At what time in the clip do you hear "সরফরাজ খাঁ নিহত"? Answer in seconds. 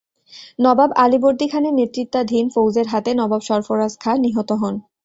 3.49-4.49